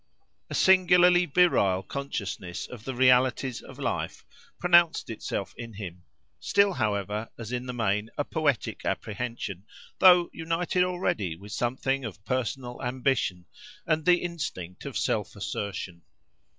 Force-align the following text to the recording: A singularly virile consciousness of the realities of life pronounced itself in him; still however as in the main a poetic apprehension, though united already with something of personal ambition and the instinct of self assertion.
A 0.49 0.55
singularly 0.55 1.27
virile 1.27 1.83
consciousness 1.83 2.65
of 2.65 2.85
the 2.85 2.95
realities 2.95 3.61
of 3.61 3.77
life 3.77 4.25
pronounced 4.57 5.11
itself 5.11 5.53
in 5.57 5.73
him; 5.73 6.01
still 6.39 6.73
however 6.73 7.29
as 7.37 7.51
in 7.51 7.67
the 7.67 7.73
main 7.73 8.09
a 8.17 8.23
poetic 8.23 8.83
apprehension, 8.83 9.63
though 9.99 10.31
united 10.33 10.83
already 10.83 11.35
with 11.35 11.51
something 11.51 12.03
of 12.03 12.25
personal 12.25 12.81
ambition 12.81 13.45
and 13.85 14.03
the 14.03 14.23
instinct 14.23 14.85
of 14.85 14.97
self 14.97 15.35
assertion. 15.35 16.01